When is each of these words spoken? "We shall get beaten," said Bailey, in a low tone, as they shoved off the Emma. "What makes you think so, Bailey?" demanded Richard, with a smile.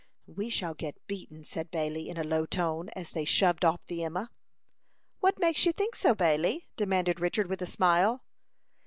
"We 0.25 0.49
shall 0.49 0.73
get 0.73 0.97
beaten," 1.05 1.43
said 1.43 1.69
Bailey, 1.69 2.09
in 2.09 2.17
a 2.17 2.23
low 2.23 2.47
tone, 2.47 2.89
as 2.95 3.11
they 3.11 3.23
shoved 3.23 3.63
off 3.63 3.81
the 3.85 4.03
Emma. 4.03 4.31
"What 5.19 5.37
makes 5.37 5.63
you 5.63 5.71
think 5.71 5.93
so, 5.93 6.15
Bailey?" 6.15 6.65
demanded 6.75 7.19
Richard, 7.19 7.45
with 7.45 7.61
a 7.61 7.67
smile. 7.67 8.23